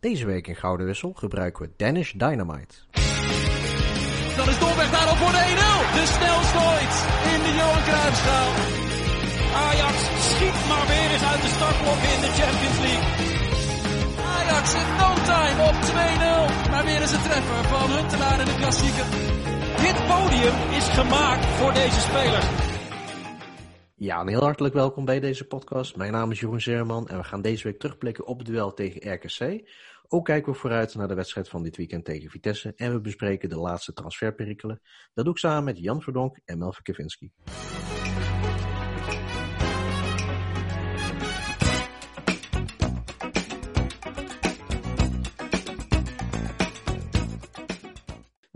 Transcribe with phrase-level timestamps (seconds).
[0.00, 2.74] Deze week in Gouden Wissel gebruiken we Danish Dynamite.
[4.36, 5.98] Dan is Dolberg daar al voor de 1-0.
[5.98, 6.58] De snelste
[7.32, 8.50] in de Johan Cruijffschaal.
[9.66, 9.96] Ajax
[10.28, 13.08] schiet maar weer eens uit de startblokken in de Champions League.
[14.36, 16.70] Ajax in no time op 2-0.
[16.70, 19.06] Maar weer eens een treffer van Huntelaar in de klassieker.
[19.84, 22.67] Dit podium is gemaakt voor deze spelers.
[24.00, 25.96] Ja, en heel hartelijk welkom bij deze podcast.
[25.96, 29.12] Mijn naam is Jeroen Zeerman en we gaan deze week terugblikken op het duel tegen
[29.12, 29.68] RKC.
[30.08, 33.48] Ook kijken we vooruit naar de wedstrijd van dit weekend tegen Vitesse en we bespreken
[33.48, 34.80] de laatste transferperikelen.
[35.14, 37.32] Dat doe ik samen met Jan Verdonk en Melvin Kevinski.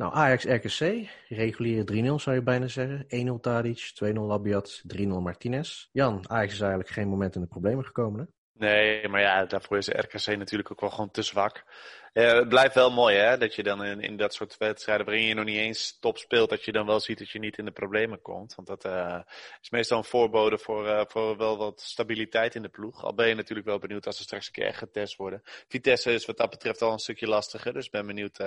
[0.02, 3.06] Nou, Ajax-RKC, reguliere 3-0 zou je bijna zeggen.
[3.37, 5.88] 1-0 Tadic, 2-0 Labiat, 3-0 Martinez.
[5.92, 8.27] Jan, Ajax is eigenlijk geen moment in de problemen gekomen, hè?
[8.66, 11.65] Nee, maar ja, daarvoor is RKC natuurlijk ook wel gewoon te zwak.
[12.12, 15.34] Uh, het blijft wel mooi, hè, dat je dan in, dat soort wedstrijden waarin je
[15.34, 17.70] nog niet eens top speelt, dat je dan wel ziet dat je niet in de
[17.70, 18.55] problemen komt.
[18.55, 19.20] Want dat uh,
[19.61, 23.05] is meestal een voorbode voor, uh, voor wel wat stabiliteit in de ploeg.
[23.05, 25.42] Al ben je natuurlijk wel benieuwd als ze straks een keer echt getest worden.
[25.69, 28.39] Vitesse is wat dat betreft al een stukje lastiger, dus ben benieuwd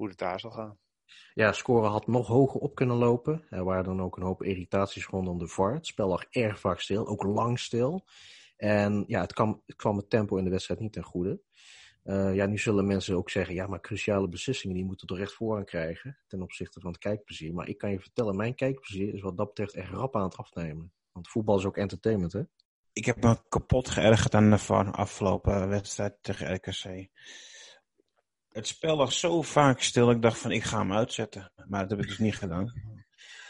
[0.00, 0.78] hoe het daar zal gaan.
[1.34, 3.46] Ja, scoren had nog hoger op kunnen lopen.
[3.50, 5.74] Er waren dan ook een hoop irritaties rondom de VAR.
[5.74, 8.06] Het spel lag erg vaak stil, ook lang stil.
[8.56, 11.40] En ja, het kwam, het kwam het tempo in de wedstrijd niet ten goede.
[12.04, 15.32] Uh, ja, nu zullen mensen ook zeggen, ja, maar cruciale beslissingen die moeten toch echt
[15.32, 17.54] voorrang krijgen ten opzichte van het kijkplezier.
[17.54, 20.36] Maar ik kan je vertellen, mijn kijkplezier is wat dat betreft echt rap aan het
[20.36, 20.92] afnemen.
[21.12, 22.42] Want voetbal is ook entertainment, hè?
[22.92, 27.08] Ik heb me kapot geërgerd aan de afgelopen wedstrijd tegen RKC.
[28.50, 31.52] Het spel lag zo vaak stil, ik dacht van, ik ga hem uitzetten.
[31.66, 32.72] Maar dat heb ik dus niet gedaan.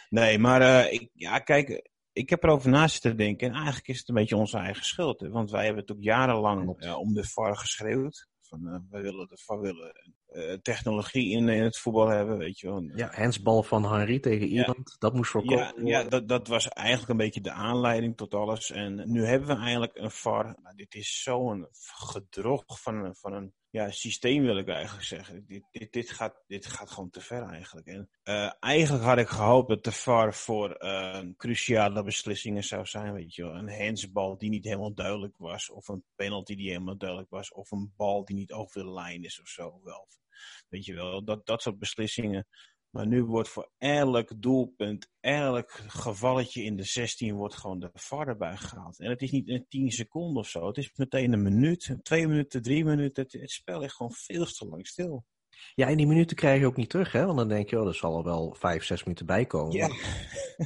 [0.08, 3.48] Nee, maar uh, ik, ja, kijk, ik heb erover na zitten denken.
[3.48, 5.20] En eigenlijk is het een beetje onze eigen schuld.
[5.20, 8.28] Want wij hebben het ook jarenlang uh, om de VAR geschreeuwd.
[8.40, 9.92] Van, uh, wij willen de VAR willen
[10.62, 12.82] technologie in, in het voetbal hebben, weet je wel.
[12.94, 14.96] Ja, hensbal van Henry tegen Ierland, ja.
[14.98, 15.86] dat moest voorkomen.
[15.86, 18.70] Ja, ja dat, dat was eigenlijk een beetje de aanleiding tot alles.
[18.70, 20.44] En nu hebben we eigenlijk een VAR.
[20.62, 21.68] Nou, dit is zo'n
[22.12, 25.46] gedrog van, van een ja, systeem wil ik eigenlijk zeggen.
[25.46, 27.86] Dit, dit, dit, gaat, dit gaat gewoon te ver eigenlijk.
[27.86, 33.12] En, uh, eigenlijk had ik gehoopt dat de VAR voor uh, cruciale beslissingen zou zijn.
[33.12, 33.54] Weet je wel.
[33.54, 35.70] Een handsbal die niet helemaal duidelijk was.
[35.70, 37.52] Of een penalty die helemaal duidelijk was.
[37.52, 39.80] Of een bal die niet over de lijn is of zo.
[39.84, 40.08] Wel.
[40.68, 42.46] Weet je wel, dat, dat soort beslissingen.
[42.90, 48.28] Maar nu wordt voor elk doelpunt, elk gevalletje in de 16 wordt gewoon de VAR
[48.28, 48.98] erbij gehaald.
[48.98, 50.66] En het is niet een 10 seconden of zo.
[50.66, 53.22] Het is meteen een minuut, twee minuten, drie minuten.
[53.22, 55.24] Het, het spel ligt gewoon veel te lang stil.
[55.74, 57.24] Ja, en die minuten krijg je ook niet terug, hè?
[57.26, 59.76] Want dan denk je, oh, er zal er wel vijf, zes minuten bij komen.
[59.76, 59.88] Ja.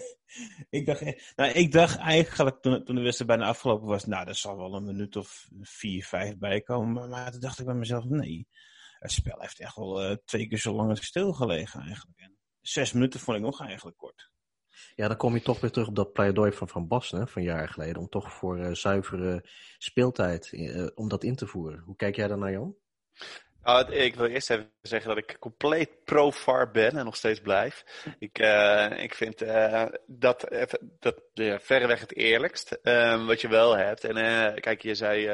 [0.79, 4.35] ik, dacht, nou, ik dacht eigenlijk toen, toen de wedstrijd bijna afgelopen was, nou, er
[4.35, 6.93] zal wel een minuut of vier, vijf bij komen.
[6.93, 8.49] Maar, maar toen dacht ik bij mezelf, nee
[9.04, 12.19] het spel heeft echt wel uh, twee keer zo lang stilgelegen eigenlijk.
[12.19, 14.31] En zes minuten vond ik nog eigenlijk kort.
[14.94, 17.69] Ja, dan kom je toch weer terug op dat pleidooi van Van Basten van jaren
[17.69, 18.03] geleden.
[18.03, 19.48] Om toch voor uh, zuivere
[19.78, 21.81] speeltijd, uh, om dat in te voeren.
[21.81, 22.76] Hoe kijk jij daar naar, Jan?
[23.64, 27.84] Uh, ik wil eerst even zeggen dat ik compleet pro-VAR ben en nog steeds blijf.
[28.19, 30.48] Ik, uh, ik vind uh, dat,
[30.98, 31.22] dat
[31.60, 34.04] verreweg het eerlijkst um, wat je wel hebt.
[34.04, 34.14] En
[34.60, 35.28] kijk, je zei,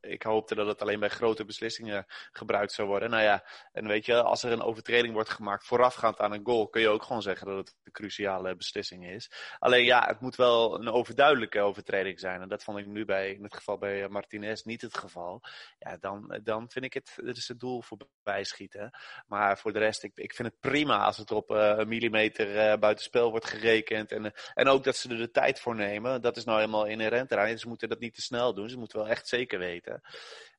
[0.00, 3.10] ik hoopte dat het alleen bij grote beslissingen gebruikt zou worden.
[3.10, 6.68] Nou ja, en weet je, als er een overtreding wordt gemaakt voorafgaand aan een goal,
[6.68, 9.30] kun je ook gewoon zeggen dat het een cruciale beslissing is.
[9.58, 12.40] Alleen ja, het moet wel een overduidelijke overtreding zijn.
[12.40, 15.42] En dat vond ik nu bij, in het geval bij Martinez niet het geval.
[15.78, 18.90] Ja, dan, dan vind ik het, het is het doel voorbij schieten.
[19.26, 22.48] Maar voor de rest, ik, ik vind het prima als het op uh, een millimeter
[22.54, 24.12] uh, buitenspel wordt gerekend.
[24.12, 26.22] En, uh, en ook dat ze er de tijd voor nemen.
[26.22, 27.58] Dat is nou helemaal inherent eraan.
[27.58, 28.68] Ze moeten dat niet te snel doen.
[28.68, 30.02] Ze moeten wel echt zeker weten.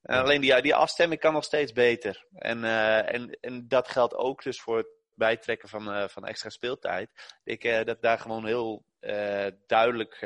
[0.04, 2.26] Alleen die, die afstemming kan nog steeds beter.
[2.34, 7.10] En, en, en dat geldt ook dus voor het bijtrekken van, van extra speeltijd.
[7.44, 8.86] Ik, dat daar gewoon heel
[9.68, 10.20] duidelijk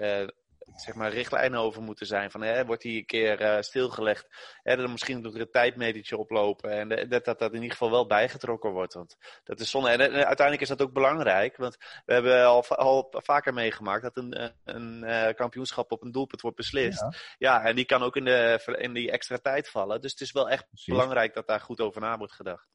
[0.75, 2.31] zeg maar, richtlijnen over moeten zijn.
[2.31, 4.27] Van, hè, wordt die een keer uh, stilgelegd,
[4.63, 6.71] hè, dan misschien doet er een tijdmetertje oplopen.
[6.71, 8.93] En dat, dat dat in ieder geval wel bijgetrokken wordt.
[8.93, 9.89] Want dat is zonde.
[9.89, 11.57] En, en, uiteindelijk is dat ook belangrijk.
[11.57, 16.41] Want we hebben al, al vaker meegemaakt dat een, een uh, kampioenschap op een doelpunt
[16.41, 16.99] wordt beslist.
[16.99, 17.13] Ja.
[17.37, 20.01] ja, en die kan ook in, de, in die extra tijd vallen.
[20.01, 20.93] Dus het is wel echt Precies.
[20.93, 22.67] belangrijk dat daar goed over na wordt gedacht.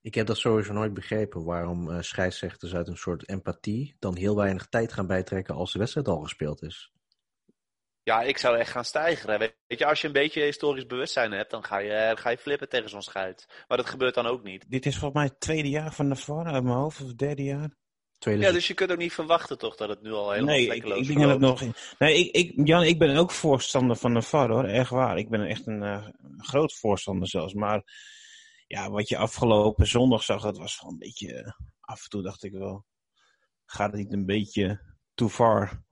[0.00, 4.66] Ik heb dat sowieso nooit begrepen, waarom scheidsrechters uit een soort empathie dan heel weinig
[4.66, 6.93] tijd gaan bijtrekken als de wedstrijd al gespeeld is.
[8.04, 9.38] Ja, ik zou echt gaan stijgen.
[9.38, 12.68] Weet je, als je een beetje historisch bewustzijn hebt, dan ga je, ga je flippen
[12.68, 13.46] tegen zo'n scheid.
[13.68, 14.70] Maar dat gebeurt dan ook niet.
[14.70, 17.18] Dit is volgens mij het tweede jaar van de VAR uit mijn hoofd, of het
[17.18, 17.76] derde jaar?
[18.18, 20.64] Tweede Ja, dus je kunt ook niet verwachten toch dat het nu al helemaal Nee,
[20.64, 21.60] ik, vlekkeloos ik denk dat het nog.
[21.98, 25.18] Nee, ik, ik, Jan, ik ben ook voorstander van de VAR hoor, echt waar.
[25.18, 27.54] Ik ben echt een eh, groot voorstander zelfs.
[27.54, 27.82] Maar
[28.66, 31.32] ja, wat je afgelopen zondag zag, dat was wel een beetje.
[31.32, 32.84] eh, af en toe dacht ik wel.
[33.66, 34.80] Gaat het niet een beetje
[35.14, 35.82] too far?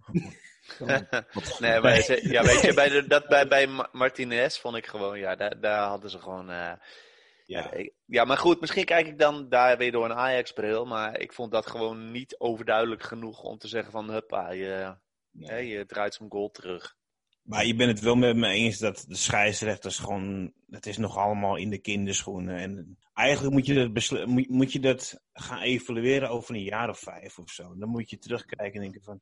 [1.60, 4.86] nee, maar ze- ja, weet je, bij, de, dat, bij, bij Ma- Martinez vond ik
[4.86, 6.50] gewoon, ja, daar, daar hadden ze gewoon.
[6.50, 6.72] eh,
[7.46, 7.70] Ja,
[8.06, 10.84] ja, maar goed, misschien kijk ik dan daar weer door een Ajax-bril.
[10.84, 14.96] Maar ik vond dat gewoon niet overduidelijk genoeg om te zeggen van, huppa, je,
[15.38, 16.96] hè, je draait zo'n goal terug.
[17.42, 20.52] Maar je bent het wel met me eens dat de scheidsrechters gewoon.
[20.70, 22.56] Het is nog allemaal in de kinderschoenen.
[22.56, 26.88] En eigenlijk moet je dat, beslu- moet, moet je dat gaan evalueren over een jaar
[26.88, 27.74] of vijf of zo.
[27.78, 29.20] Dan moet je terugkijken en denken van.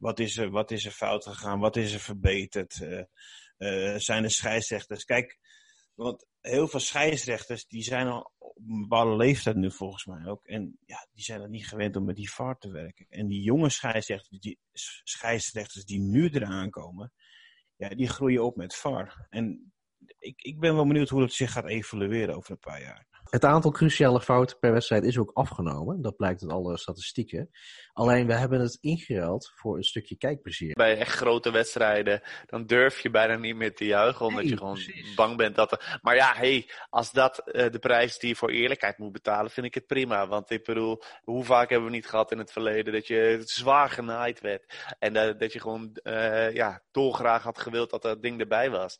[0.00, 1.58] Wat is er, wat is er fout gegaan?
[1.60, 2.80] Wat is er verbeterd?
[2.80, 3.04] Eh,
[3.56, 5.04] eh, zijn er scheidsrechters?
[5.04, 5.38] Kijk,
[5.94, 10.46] want heel veel scheidsrechters die zijn al op een bepaalde leeftijd nu volgens mij ook.
[10.46, 13.06] En ja, die zijn er niet gewend om met die VAR te werken.
[13.08, 14.58] En die jonge scheidsrechters die,
[15.02, 17.12] scheidsrechters die nu eraan komen,
[17.76, 19.26] ja, die groeien op met VAR.
[19.28, 19.72] En
[20.18, 23.06] ik, ik ben wel benieuwd hoe dat zich gaat evolueren over een paar jaar.
[23.30, 26.02] Het aantal cruciale fouten per wedstrijd is ook afgenomen.
[26.02, 27.50] Dat blijkt uit alle statistieken.
[27.92, 30.74] Alleen we hebben het ingeruild voor een stukje kijkplezier.
[30.74, 34.58] Bij echt grote wedstrijden, dan durf je bijna niet meer te juichen, omdat Nee, je
[34.58, 35.14] gewoon precies.
[35.14, 35.98] bang bent dat er...
[36.02, 39.66] Maar ja, hey, als dat eh, de prijs die je voor eerlijkheid moet betalen, vind
[39.66, 40.26] ik het prima.
[40.26, 43.90] Want ik bedoel, hoe vaak hebben we niet gehad in het verleden dat je zwaar
[43.90, 44.94] genaaid werd.
[44.98, 48.98] En dat, dat je gewoon, eh, ja, dolgraag had gewild dat dat ding erbij was.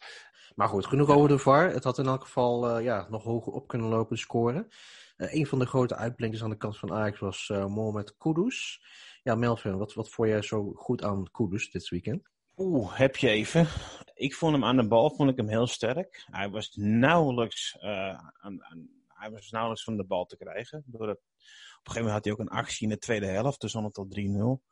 [0.54, 1.70] Maar goed, genoeg over de VAR.
[1.72, 4.68] Het had in elk geval eh, ja, nog hoger op kunnen lopen, de score.
[5.16, 8.82] Eh, een van de grote uitblinkers aan de kant van Ajax was eh Mohamed Kudus.
[9.22, 12.28] Ja, Melvin, wat, wat vond jij zo goed aan Kudus dit weekend?
[12.56, 13.66] Oeh, heb je even.
[14.14, 16.26] Ik vond hem aan de bal vond ik hem heel sterk.
[16.30, 20.82] Hij was nauwelijks, aan, aan- hij was nauwelijks van de bal te krijgen.
[20.86, 23.70] Doordat, op een gegeven moment had hij ook een actie in de tweede helft, dus
[23.70, 24.62] stond het al 3-0.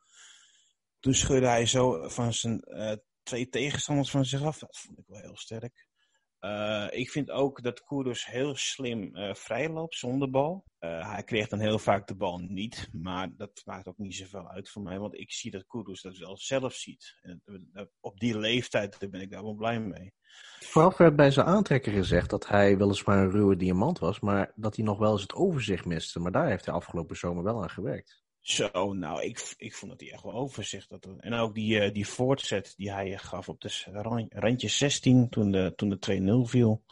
[0.99, 2.59] Toen scheurde hij zo van zijn
[3.29, 4.59] twee tegenstanders van zich af.
[4.59, 5.87] Dat vond ik wel heel sterk.
[6.39, 10.65] Eh, ik vind ook dat Kudus heel slim eh vrij loopt zonder bal.
[10.79, 14.49] Eh, hij kreeg dan heel vaak de bal niet, maar dat maakt ook niet zoveel
[14.49, 17.17] uit voor mij, want ik zie dat Kudus dat wel zelf ziet.
[17.21, 17.43] En
[17.99, 20.13] op die leeftijd ben ik daar wel blij mee.
[20.59, 24.75] Vooraf werd bij zijn aantrekker gezegd dat hij weliswaar een ruwe diamant was, maar dat
[24.75, 26.19] hij nog wel eens het overzicht miste.
[26.19, 28.23] Maar daar heeft hij afgelopen zomer wel aan gewerkt.
[28.41, 31.07] Zo, nou, ik, ik vond dat hij echt wel overzicht had.
[31.17, 35.73] En ook die, eh, die voortzet die hij gaf op de randje 16 toen de,
[35.75, 35.99] toen de
[36.45, 36.83] 2-0 viel.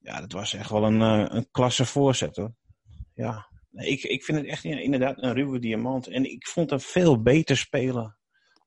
[0.00, 2.52] Ja, dat was echt wel een, eh, een klasse voorzet hoor.
[3.14, 6.06] Ja, ik, ik vind het echt in- inderdaad een ruwe diamant.
[6.06, 8.16] En ik vond hem veel beter spelen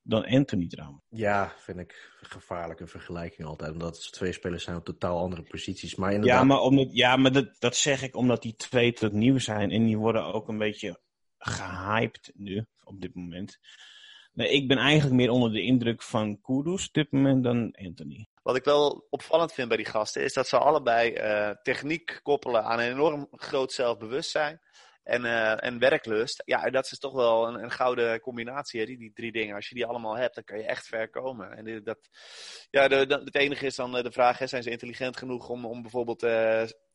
[0.03, 1.01] dan Anthony trouwens.
[1.09, 5.95] Ja, vind ik een gevaarlijke vergelijking altijd, omdat twee spelers zijn op totaal andere posities.
[5.95, 9.11] Maar inderdaad, Ja, maar, omdat, ja, maar dat, dat zeg ik omdat die twee tot
[9.11, 9.71] nieuw zijn.
[9.71, 10.99] En die worden ook een beetje
[11.41, 13.59] gehyped nu, op dit moment.
[14.33, 18.27] Nee, ik ben eigenlijk meer onder de indruk van Kudus op dit moment dan Anthony.
[18.43, 22.63] Wat ik wel opvallend vind bij die gasten is dat ze allebei eh, techniek koppelen
[22.63, 24.61] aan een enorm groot zelfbewustzijn
[25.03, 26.41] en, eh, en werklust.
[26.45, 29.55] Ja, dat is toch wel een, een gouden combinatie, hè, die, die drie dingen.
[29.55, 31.51] Als je die allemaal hebt, dan kan je echt ver komen.
[31.51, 32.09] En dat,
[32.69, 35.65] ja, de, het enige is dan eh, de vraag, hè, zijn ze intelligent genoeg om,
[35.65, 36.21] om bijvoorbeeld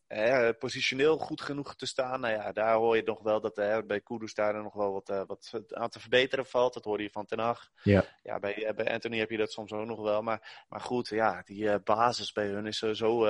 [0.06, 2.20] eh, positioneel goed genoeg te staan?
[2.20, 5.08] Nou ja, daar hoor je nog wel dat eh, bij Kudus daar nog wel wat,
[5.08, 6.74] eh, wat aan te verbeteren valt.
[6.74, 7.70] Dat hoorde je van Ten Hag.
[7.82, 8.04] Ja.
[8.22, 10.22] Ja, bij, eh, bij Anthony heb je dat soms ook nog wel.
[10.22, 13.26] Maar, maar goed, ja, die basis bij hun is zo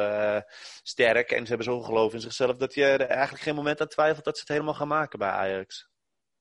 [0.82, 1.30] sterk.
[1.30, 4.24] En ze hebben zo'n geloof in zichzelf dat je er eigenlijk geen moment aan twijfelt
[4.24, 5.88] dat ze het helemaal gaan maken bij Ajax.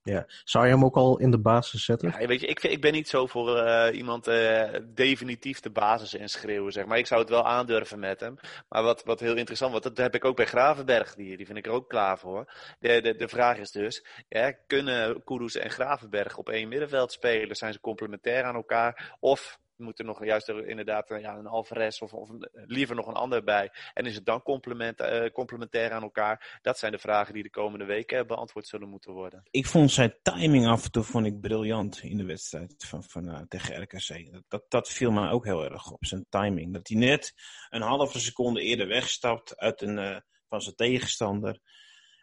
[0.05, 0.25] Ja.
[0.43, 2.15] zou je hem ook al in de basis zetten?
[2.19, 6.13] Ja, weet je, ik, ik ben niet zo voor eh, iemand eh, definitief de basis
[6.13, 6.97] inschreeuwen, zeg maar.
[6.97, 8.35] Ik zou het wel aandurven met hem.
[8.69, 11.15] Maar wat, wat heel interessant wordt, dat heb ik ook bij Gravenberg.
[11.15, 12.53] Die, die vind ik er ook klaar voor.
[12.79, 17.55] De, de, de vraag is dus, ja, kunnen Kudus en Gravenberg op één middenveld spelen?
[17.55, 19.17] Zijn ze complementair aan elkaar?
[19.19, 22.95] Of moet er nog juist er inderdaad eh, ja, een Alvarez of, of een- liever
[22.95, 23.71] nog een ander bij?
[23.93, 26.59] En is het dan complement, eh, complementair aan elkaar?
[26.61, 29.43] Dat zijn de vragen die de komende weken beantwoord zullen moeten worden.
[29.51, 33.29] Ik vond zijn timing af en toe vond ik briljant in de wedstrijd van, van,
[33.29, 34.41] eh, tegen RKC.
[34.47, 36.73] Dat, dat, viel mij ook heel erg op, zijn timing.
[36.73, 37.33] Dat hij net
[37.69, 40.17] een halve seconde eerder wegstapt uit een, eh,
[40.49, 41.59] van zijn tegenstander.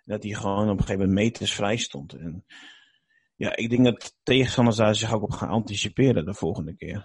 [0.05, 2.13] En dat hij gewoon op een gegeven moment meters vrij stond.
[2.13, 2.45] En
[3.43, 7.05] ja, ik denk dat tegenstanders daar zich ook op gaan anticiperen de volgende keer.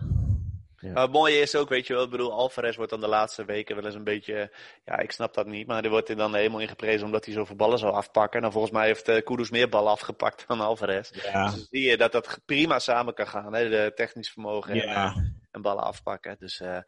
[0.94, 3.46] Maar het mooie is ook, weet je wel, ik bedoel, Alvarez wordt dan de laatste
[3.46, 4.54] weken wel eens een beetje,
[4.86, 7.34] ja, ik snap dat niet, maar er wordt hij dan helemaal in geprezen omdat hij
[7.34, 8.42] zoveel ballen zou afpakken.
[8.42, 11.10] Nou, volgens mij heeft uh, Kudus meer ballen afgepakt dan Alvarez.
[11.12, 14.72] Ja, Dus dan zie je dat dat prima samen kan gaan, hè, de technisch vermogen
[14.72, 15.18] en, ja eh,
[15.52, 16.36] en ballen afpakken.
[16.40, 16.80] Dus eh,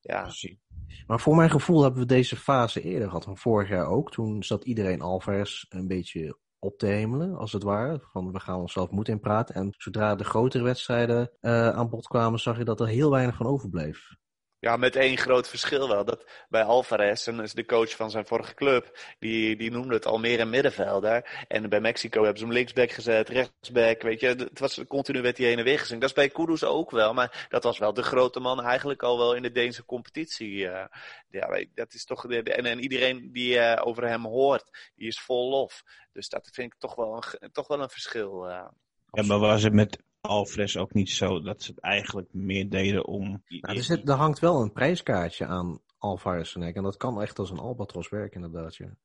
[0.00, 0.58] ja, precies.
[1.06, 4.10] Maar voor mijn gevoel hebben we deze fase eerder gehad, van vorig jaar ook.
[4.10, 8.00] Toen zat iedereen Alvarez een beetje op te hemelen, als het ware.
[8.02, 9.54] Van we gaan onszelf moed in praten.
[9.54, 13.36] En zodra de grotere wedstrijden uh, aan bod kwamen, zag je dat er heel weinig
[13.36, 14.16] van overbleef.
[14.60, 16.04] Ja, met één groot verschil wel.
[16.04, 20.06] Dat bij Alvarez, en is de coach van zijn vorige club, die, die noemde het
[20.06, 21.44] al meer een middenvelder.
[21.48, 24.26] En bij Mexico hebben ze hem linksback gezet, rechtsback, weet je.
[24.26, 25.98] Het was, continu werd hij heen en weer gezien.
[25.98, 29.18] Dat is bij Kudus ook wel, maar dat was wel de grote man eigenlijk al
[29.18, 30.54] wel in de Deense competitie.
[30.54, 30.84] Uh,
[31.28, 35.48] ja, dat is toch, en, en iedereen die uh, over hem hoort, die is vol
[35.50, 35.82] lof.
[36.12, 38.48] Dus dat vind ik toch wel een, toch wel een verschil.
[38.48, 38.66] Uh,
[39.10, 43.06] ja, maar was het met Alvarez ook niet zo dat ze het eigenlijk meer deden
[43.06, 43.42] om...
[43.48, 47.38] Nou, er, zit, er hangt wel een prijskaartje aan Alvarez en En dat kan echt
[47.38, 48.96] als een albatros werken inderdaad, ja.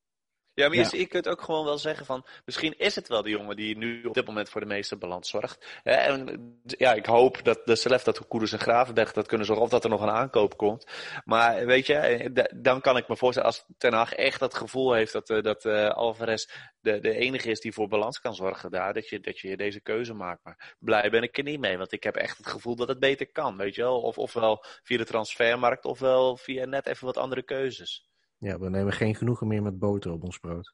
[0.55, 3.29] Ja, maar je, je, kunt ook gewoon wel zeggen van, misschien is het wel de
[3.29, 5.79] jongen die nu op dit moment voor de meeste balans zorgt.
[5.83, 9.71] En ja, ik hoop dat de Selef, dat Koeders en Gravenberg dat kunnen zorgen of
[9.71, 10.85] dat er nog een aankoop komt.
[11.25, 15.13] Maar weet je, dan kan ik me voorstellen als Ten Hag echt dat gevoel heeft
[15.13, 16.45] dat, eh, dat uh, Alvarez
[16.79, 19.81] de, de enige is die voor balans kan zorgen daar, dat je, dat je deze
[19.81, 20.43] keuze maakt.
[20.43, 22.99] Maar blij ben ik er niet mee, want ik heb echt het gevoel dat het
[22.99, 24.01] beter kan, weet je wel.
[24.01, 28.07] Of, ofwel via de transfermarkt, ofwel via net even wat andere keuzes.
[28.43, 30.73] Ja, we nemen geen genoegen meer met boter op ons brood.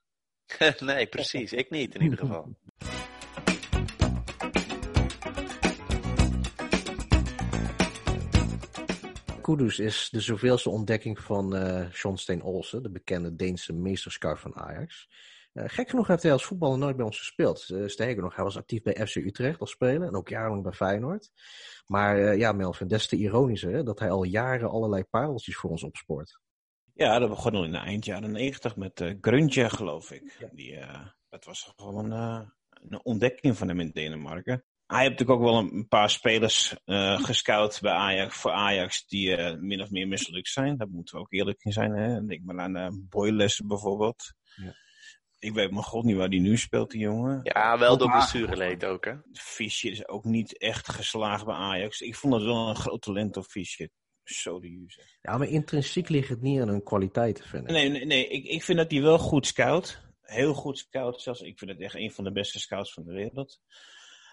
[0.79, 1.53] nee, precies.
[1.53, 2.49] Ik niet in ieder geval.
[9.41, 14.55] Kudus is de zoveelste ontdekking van uh, John Steen Olsen, de bekende Deense meesterscout van
[14.55, 15.09] Ajax.
[15.53, 17.69] Uh, gek genoeg heeft hij als voetballer nooit bij ons gespeeld.
[17.69, 20.71] Uh, sterker nog, hij was actief bij FC Utrecht als speler en ook jarenlang bij
[20.71, 21.31] Feyenoord.
[21.85, 25.83] Maar ja, Melvin, des te ironischer hè, dat hij al jaren allerlei pareltjes voor ons
[25.83, 26.39] opspoort.
[26.99, 30.49] Ja, dat begon al in de eind jaren negentig met uh, Gruntje, geloof ik.
[30.51, 32.41] Die, uh, dat was gewoon uh,
[32.89, 34.63] een ontdekking van hem in Denemarken.
[34.85, 36.75] Hij heeft natuurlijk ook wel een, paar spelers
[37.15, 40.77] gescout bij Ajax, voor Ajax die min of meer mislukt zijn.
[40.77, 41.91] Daar moeten we ook eerlijk in zijn.
[41.91, 42.25] Hè?
[42.25, 44.33] Denk maar aan uh, Boyles bijvoorbeeld.
[44.55, 44.73] Ja.
[45.39, 47.39] Ik weet mijn god niet waar die nu speelt, die jongen.
[47.43, 49.13] Ja, wel door blessureleed ook, hè?
[49.33, 52.01] Fischer is ook niet echt geslaagd bij Ajax.
[52.01, 53.89] Ik vond het wel een groot talent op Fischer.
[55.21, 57.71] Ja, maar intrinsiek ligt het niet aan hun kwaliteit, vind ik.
[57.71, 58.27] Nee, nee, nee.
[58.27, 60.07] Ik, ik vind dat hij wel goed scout.
[60.21, 61.41] Heel goed scout zelfs.
[61.41, 63.61] Ik vind het echt een van de beste scouts van de wereld.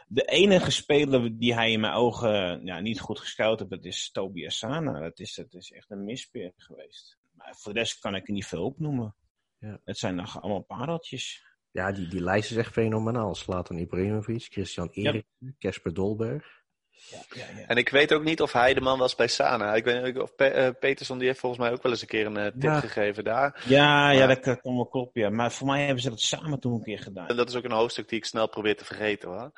[0.09, 4.11] De enige speler die hij in mijn ogen ja, niet goed gescout heeft, dat is
[4.11, 5.01] Toby Asana.
[5.01, 7.19] Dat is, dat is echt een mispeer geweest.
[7.33, 9.15] Maar voor de rest kan ik er niet veel opnoemen.
[9.59, 9.81] Ja.
[9.85, 11.45] Het zijn nog allemaal pareltjes.
[11.71, 13.35] Ja, die, die lijst is echt fenomenaal.
[13.35, 15.27] Slatan Ibrahimovic, Christian Erik,
[15.59, 16.65] Casper Dolberg.
[17.11, 17.67] Ja, ja, ja.
[17.67, 19.75] En ik weet ook niet of hij de man was bij Sana.
[19.75, 22.07] Ik weet niet of Pe uh, Peterson die heeft volgens mij ook wel eens een
[22.07, 23.63] keer een uh, tip gegeven daar.
[23.67, 25.35] Ja, ja, dat kan wel kloppen.
[25.35, 27.29] Maar voor mij hebben ze dat samen toen een keer gedaan.
[27.29, 29.51] En dat is ook een hoofdstuk die ik snel probeer te vergeten hoor.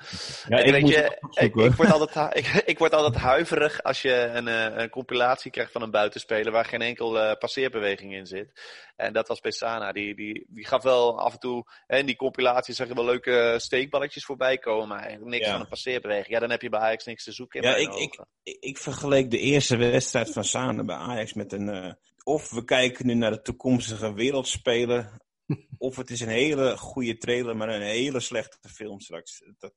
[0.48, 4.14] Ja, ik, weet je, ik, ik, word altijd, ik, ik, word altijd huiverig als je
[4.14, 8.50] een, uh, een compilatie krijgt van een buitenspeler waar geen enkel passeerbeweging in zit.
[8.98, 9.92] En dat was bij Sana.
[9.92, 13.04] Die, die, die gaf wel af en toe, hè, in die compilatie zag je wel
[13.04, 16.28] leuke steekballetjes voorbij komen, maar niks van een passeerbeweging.
[16.28, 18.78] Ja, dan heb je bij Ajax niks te zoeken in ja, ik, ik, ik, ik,
[18.78, 21.92] vergeleek de eerste wedstrijd van Sana bij Ajax met een, uh,
[22.24, 25.20] of we kijken nu naar de toekomstige wereldspeler,
[25.78, 29.42] of het is een hele goede trailer, maar een hele slechte film straks.
[29.58, 29.72] Dat,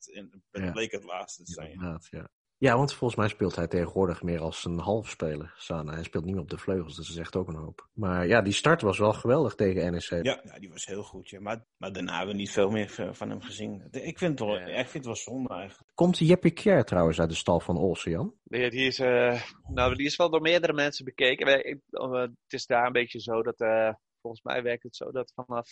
[0.51, 0.72] dat ja.
[0.72, 1.80] bleek het laatste te zijn.
[1.80, 2.30] Ja, ja.
[2.62, 5.94] Ja, want volgens mij speelt hij tegenwoordig meer als een halfspeler, Sana.
[5.94, 7.89] Hij speelt niet meer op de vleugels, dus dat is echt ook een hoop.
[7.94, 10.10] Maar ja, die start was wel geweldig tegen NEC.
[10.10, 11.30] Ja, ja die was heel goed.
[11.30, 11.39] Ja.
[11.39, 13.88] Maar, maar daarna hebben we niet veel meer van hem gezien.
[13.91, 14.65] Ik vind het wel, ja.
[14.65, 15.91] ik vind het wel zonde eigenlijk.
[15.94, 18.34] Komt Jeppe Kjær trouwens uit de stal van Olsen?
[18.44, 21.48] Nee, die is, uh, nou, die is wel door meerdere mensen bekeken.
[21.89, 25.34] Uh, het is daar een beetje zo dat, uh, volgens mij werkt het zo dat
[25.36, 25.70] vanaf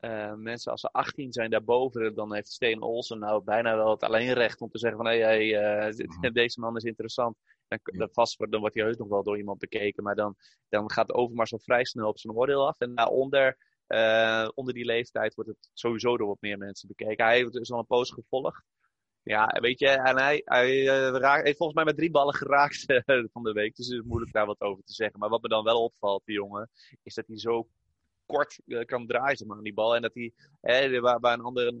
[0.00, 4.02] uh, mensen als ze 18 zijn daarboven, dan heeft Steen Olsen nou bijna wel het
[4.02, 5.88] alleenrecht om te zeggen van hé, hey, hey,
[6.22, 7.36] uh, deze man is interessant.
[7.68, 10.36] Dan, dan, vast, dan wordt hij heus nog wel door iemand bekeken, maar dan,
[10.68, 12.78] dan gaat Overmars al vrij snel op zijn oordeel af.
[12.78, 13.56] En daaronder,
[13.88, 17.24] uh, onder die leeftijd, wordt het sowieso door wat meer mensen bekeken.
[17.24, 18.64] Hij heeft dus al een poos gevolgd.
[19.22, 22.84] Ja, weet je, en hij, hij raakt, heeft volgens mij met drie ballen geraakt
[23.32, 23.76] van de week.
[23.76, 25.18] Dus het is moeilijk daar wat over te zeggen.
[25.18, 26.70] Maar wat me dan wel opvalt, die jongen,
[27.02, 27.68] is dat hij zo
[28.28, 29.96] kort uh, kan draaien maar, aan die bal.
[29.96, 31.72] En dat hij, hè, waar, een ander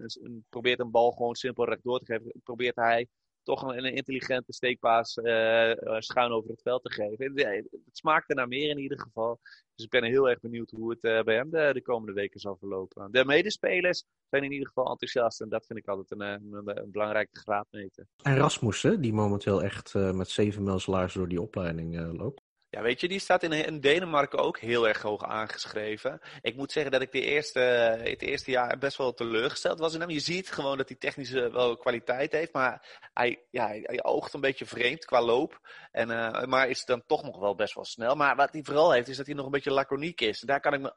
[0.48, 3.06] probeert een bal gewoon simpel rechtdoor te geven, probeert hij
[3.42, 7.32] toch een, een intelligente steekpaas uh, schuin over het veld te geven.
[7.34, 9.40] Het, het smaakt er naar meer in ieder geval.
[9.74, 12.56] Dus ik ben heel erg benieuwd hoe het bij hem de, de, komende weken zal
[12.56, 13.12] verlopen.
[13.12, 17.38] De medespelers zijn in ieder geval enthousiast en dat vind ik altijd een, een, belangrijke
[17.38, 18.06] graadmeter.
[18.22, 20.80] En Rasmussen, die momenteel echt met zeven mil
[21.12, 22.37] door die opleiding loopt.
[22.70, 26.20] Ja, weet je, die staat in, in, Denemarken ook heel erg hoog aangeschreven.
[26.40, 27.60] Ik moet zeggen dat ik de eerste,
[28.02, 30.10] het eerste jaar best wel teleurgesteld was in hem.
[30.10, 34.40] Je ziet gewoon dat hij technische wel kwaliteit heeft, maar hij, ja, hij, oogt een
[34.40, 35.60] beetje vreemd qua loop.
[35.90, 38.14] En, uh, maar is dan toch nog wel best wel snel.
[38.14, 40.40] Maar wat hij vooral heeft, is dat hij nog een beetje laconiek is.
[40.40, 40.94] Daar kan ik me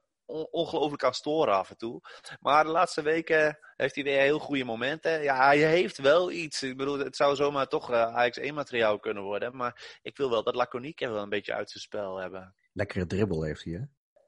[0.52, 2.02] ongelooflijk kan storen af en toe.
[2.40, 5.24] Maar de laatste weken heeft hij weer heel goede momenten.
[5.24, 6.64] Ja, hij heeft wel iets.
[6.64, 9.56] Ik bedoel, het zou zomaar toch uh, Ajax 1-materiaal kunnen worden.
[9.56, 12.56] Maar ik wil wel dat Laconique wel een beetje uit zijn spel hebben.
[12.74, 13.82] Lekkere dribbel heeft hij, hè?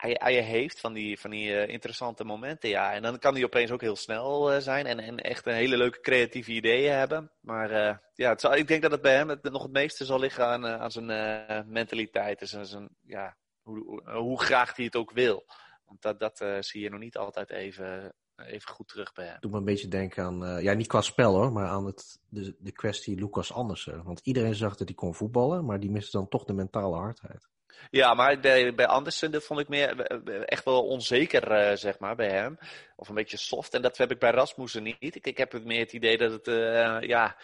[0.04, 2.94] hij, hij heeft van die, van die uh, interessante momenten, ja.
[2.94, 5.78] En dan kan hij opeens ook heel snel uh, zijn en, en echt een hele
[5.78, 7.32] leuke creatieve ideeën hebben.
[7.42, 10.06] Maar uh, ja, het zal, ik denk dat het bij hem het, nog het meeste
[10.06, 12.40] zal liggen aan, aan zijn mentaliteit.
[12.40, 15.46] Dus zijn, ja, hoe, hoe, graag hij het ook wil.
[15.86, 19.38] Want dat, dat zie je nog niet altijd even, even goed terug bij hem.
[19.40, 22.56] Doe me een beetje denken aan, ja niet qua spel hoor, maar aan het, de,
[22.60, 24.04] de kwestie Lucas Andersen.
[24.04, 27.50] Want iedereen zag dat hij kon voetballen, maar die miste dan toch de mentale hardheid.
[27.89, 30.01] Ja, maar bij, bij Andersen vond ik meer,
[30.46, 32.58] echt wel onzeker, uh, zeg maar, bij hem.
[32.96, 33.74] Of een beetje soft.
[33.74, 35.15] En dat heb ik bij Rasmussen niet.
[35.15, 37.38] Ik, ik heb meer het idee dat het, uh, ja,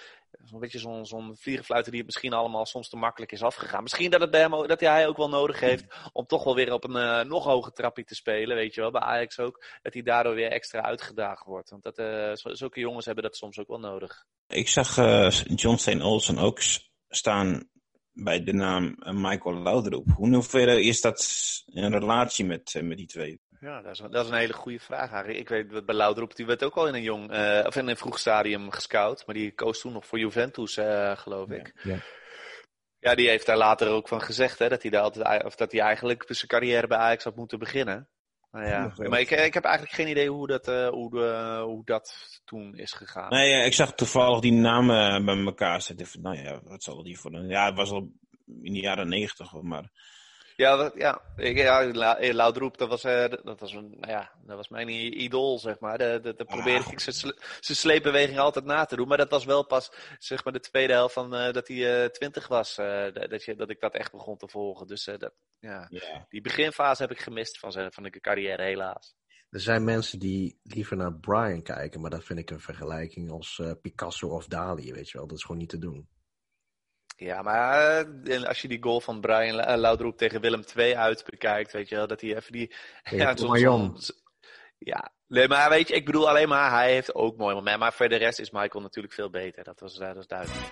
[0.51, 3.81] een beetje zo'n zo'n die het misschien allemaal soms te makkelijk is afgegaan.
[3.83, 6.73] Misschien dat, het bij hem, dat hij ook wel nodig heeft om toch wel weer
[6.73, 8.91] op een uh, nog hoger trapje te spelen, weet je wel.
[8.91, 11.69] Bij Ajax ook, dat hij daardoor weer extra uitgedaagd wordt.
[11.69, 11.95] Want dat,
[12.57, 14.25] zulke jongens hebben dat soms ook wel nodig.
[14.47, 14.95] Ik zag
[15.45, 16.01] John St.
[16.01, 16.59] Olsen ook
[17.09, 17.69] staan
[18.23, 20.05] bij de naam eh, Michael Laudrup.
[20.15, 21.27] Hoe hoeverre is dat
[21.65, 23.39] een relatie met, eh, met die twee?
[23.59, 25.39] Ja, dat is, dat is een hele goede vraag eigenlijk.
[25.39, 27.87] Ik weet dat bij Laudrup, die werd ook al in een jong, uh, of in
[27.87, 29.23] een vroeg stadium gescout.
[29.25, 31.71] Maar die koos toen nog voor Juventus, uh, geloof ik.
[31.83, 31.99] Ja, ja.
[32.99, 35.71] ja, die heeft daar later ook van gezegd, hè, dat hij daar altijd, of dat
[35.71, 38.09] hij eigenlijk zijn carrière bij Ajax had moeten beginnen.
[38.51, 41.85] Nou ja, maar ik, ik heb eigenlijk geen idee hoe dat, uh, hoe, de, hoe
[41.85, 42.15] dat
[42.45, 43.29] toen is gegaan.
[43.29, 46.21] Nee, ik zag toevallig die namen bij elkaar zitten.
[46.21, 47.47] Nou ja, wat zal die voor een...
[47.47, 48.11] Ja, het was al
[48.61, 49.91] in de jaren negentig, maar...
[50.59, 51.21] Ja, dat, ja.
[51.35, 51.93] Ik, ja
[52.33, 54.89] Laudroep, dat was, uh, dat, was een, nou ja, dat was mijn
[55.21, 55.97] idool, zeg maar.
[55.97, 59.07] Daar de, de probeerde ah, ik zijn sleepbeweging altijd na te doen.
[59.07, 62.09] Maar dat was wel pas, zeg maar, de tweede helft van uh, dat hij uh,
[62.09, 62.75] twintig was.
[63.13, 64.87] dat, je, dat ik dat echt begon te volgen.
[64.87, 65.87] Dus dat, ja.
[65.89, 66.21] Yeah.
[66.29, 69.15] die beginfase heb ik gemist van zijn van de carrière, helaas.
[69.49, 73.61] Er zijn mensen die liever naar Brian kijken, maar dat vind ik een vergelijking als
[73.81, 75.27] Picasso of Dali, weet je wel.
[75.27, 76.07] Dat is gewoon niet te doen.
[77.19, 81.23] Ja, maar eh, als je die goal van Brian eh, Laudroep tegen Willem II uit
[81.29, 82.73] bekijkt, weet je wel, dat hij even die...
[83.03, 83.91] Ja, ja,
[84.77, 87.79] ja, nee, maar weet je, ik bedoel alleen maar, hij heeft ook mooi moment.
[87.79, 89.63] Maar voor de rest is Michael natuurlijk veel beter.
[89.63, 90.67] Dat was, dat was duidelijk.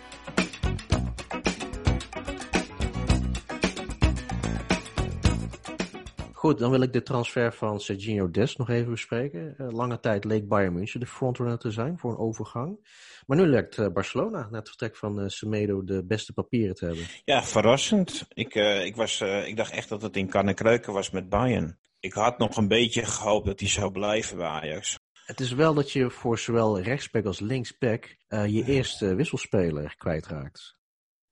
[6.47, 9.55] Goed, dan wil ik de transfer van Sergio Des nog even bespreken.
[9.57, 12.87] Uh, lange tijd leek Bayern München de frontrunner te zijn voor een overgang.
[13.25, 16.85] Maar nu lijkt uh, Barcelona na het vertrek van uh, Semedo de beste papieren te
[16.85, 17.05] hebben.
[17.25, 18.25] Ja, verrassend.
[18.33, 21.79] Ik, ik, was, ik dacht echt dat het in kan kruiken was met Bayern.
[21.99, 24.99] Ik had nog een beetje gehoopt dat hij zou blijven bij Ajax.
[25.25, 30.76] Het is wel dat je voor zowel rechtsback als linksback je eerste wisselspeler kwijtraakt.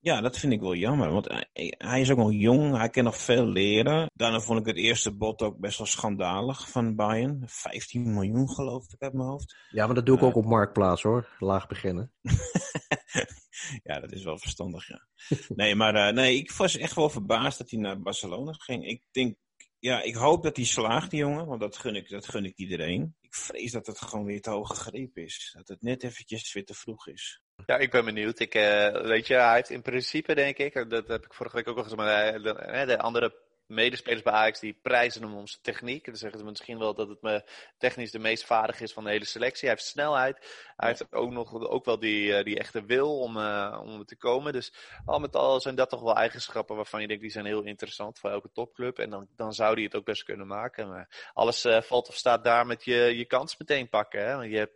[0.05, 1.45] Ja, dat vind ik wel jammer, want
[1.77, 4.09] hij, is ook nog jong, hij kan nog veel leren.
[4.13, 7.43] Daarna vond ik het eerste bod ook best wel schandalig van Bayern.
[7.45, 9.55] 15 miljoen geloof ik uit mijn hoofd.
[9.69, 12.11] Ja, maar dat doe ik ook op Marktplaats hoor, laag beginnen.
[13.83, 15.07] ja, dat is wel verstandig, ja.
[15.47, 18.87] Nee, maar uh, nee, ik was echt wel verbaasd dat hij naar Barcelona ging.
[18.87, 19.37] Ik denk,
[19.79, 22.57] ja, ik hoop dat hij slaagt, die jongen, want dat gun ik, dat gun ik
[22.57, 23.15] iedereen.
[23.21, 25.53] Ik vrees dat het gewoon weer te hoog gegrepen is.
[25.57, 27.43] Dat het net eventjes weer te vroeg is.
[27.65, 28.39] Ja, ik ben benieuwd.
[28.39, 31.67] Ik, uh, weet je, hij heeft in principe, denk ik, dat heb ik vorige week
[31.67, 35.61] ook al gezegd, maar de, de andere medespelers bij Ajax die prijzen hem om zijn
[35.61, 36.05] techniek.
[36.05, 37.43] Dan zeggen ze misschien wel dat het me
[37.77, 39.67] technisch de meest vaardig is van de hele selectie.
[39.67, 40.63] Hij heeft snelheid.
[40.75, 43.37] Hij heeft ook nog ook wel die, die echte wil om,
[43.77, 44.53] om te komen.
[44.53, 44.73] Dus
[45.05, 48.19] al met al zijn dat toch wel eigenschappen waarvan je denkt die zijn heel interessant
[48.19, 48.99] voor elke topclub.
[48.99, 50.89] En dan, dan zou hij het ook best kunnen maken.
[50.89, 54.27] Maar alles valt of staat daar met je, je kans meteen pakken.
[54.27, 54.35] Hè?
[54.35, 54.71] Want je,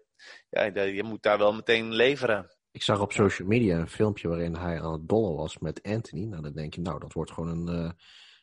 [0.50, 2.58] ja, je moet daar wel meteen leveren.
[2.72, 6.26] Ik zag op social media een filmpje waarin hij aan het dollen was met Anthony.
[6.26, 7.92] Nou, dan denk je, nou, dat wordt gewoon een uh,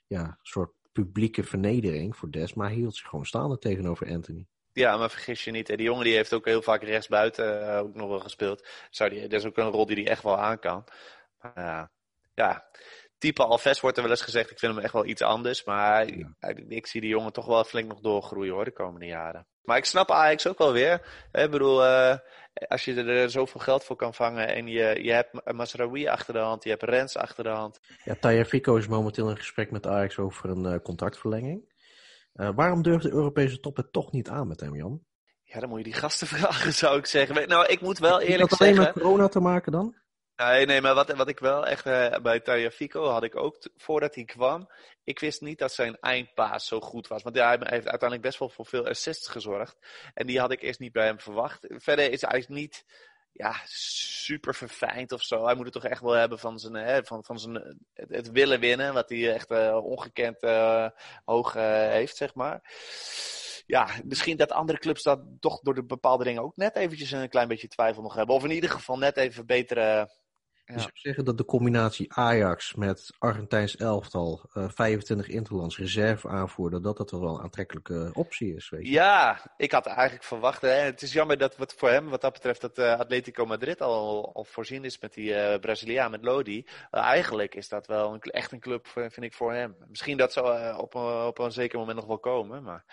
[0.07, 2.55] ja, soort publieke vernedering voor Des.
[2.55, 4.47] Maar hij hield zich gewoon staande tegenover Anthony.
[4.73, 5.67] Ja, maar vergis je niet.
[5.67, 8.69] Die jongen die heeft ook heel vaak rechtsbuiten uh, ook nog wel gespeeld.
[8.91, 10.85] Zou die, dat is ook een rol die hij echt wel aan kan.
[11.41, 11.85] Maar, uh,
[12.35, 12.65] ja,
[13.19, 14.51] type Alves wordt er wel eens gezegd.
[14.51, 15.65] Ik vind hem echt wel iets anders.
[15.65, 16.35] Maar ja.
[16.41, 19.47] ik, ik, zie die jongen toch wel flink nog doorgroeien hoor, de komende jaren.
[19.67, 21.01] Maar ik snap Ajax ook wel weer.
[21.33, 22.17] Ik bedoel, uh,
[22.69, 26.41] als je er zoveel geld voor kan vangen en je, je hebt Masraoui achter de
[26.41, 27.81] hand, je hebt Rens achter de hand.
[28.05, 31.75] Ja, Taya Fico is momenteel in gesprek met Ajax over een uh, contractverlenging.
[32.35, 35.01] Uh, waarom durft de Europese top het toch niet aan met hem, Jan?
[35.43, 37.49] Ja, dan moet je die gasten vragen, zou ik zeggen.
[37.49, 38.67] Nou, ik moet wel eerlijk zeggen...
[38.67, 39.95] Heeft dat alleen met corona te maken dan?
[40.37, 44.15] Nee, nee, maar wat, wat ik wel echt uh, bij Tajafico had ik ook, voordat
[44.15, 44.69] hij kwam,
[45.05, 47.23] ik wist niet dat zijn eindpaas zo goed was.
[47.23, 49.77] Want hij heeft uiteindelijk best wel voor veel assists gezorgd.
[50.15, 51.67] En die had ik eerst niet bij hem verwacht.
[51.69, 52.85] Verder is hij niet,
[53.33, 55.45] ja, super verfijnd of zo.
[55.45, 58.61] Hij moet het toch echt wel hebben van zijn, hè, van, van zijn het, willen
[58.61, 60.89] winnen, wat hij echt uh, ongekend uh,
[61.25, 62.63] hoog heeft, zeg maar.
[63.67, 67.29] Ja, misschien dat andere clubs dat toch door de bepaalde dingen ook net eventjes een
[67.29, 68.35] klein beetje twijfel nog hebben.
[68.35, 70.09] Of in ieder geval net even betere
[70.67, 70.75] ja.
[70.75, 76.83] Dus ik zeggen dat de combinatie Ajax met Argentijns elftal, uh, 25 interlands, reserve aanvoerder,
[76.83, 78.69] dat dat wel een aantrekkelijke optie is.
[78.69, 78.91] Weet je.
[78.91, 80.61] Ja, ik had eigenlijk verwacht.
[80.61, 83.81] Hè, het is jammer dat wat voor hem, wat dat betreft, dat uh, Atletico Madrid
[83.81, 86.67] al, al voorzien is met die uh, Braziliaan, met Lodi.
[86.91, 89.77] Eigenlijk is dat wel een, echt een club, vind ik, voor hem.
[89.89, 90.95] Misschien dat zou op,
[91.27, 92.85] op een zeker moment nog wel komen, maar...